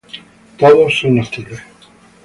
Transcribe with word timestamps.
Todos 0.61 0.97
son 0.99 1.19
hostiles. 1.19 1.61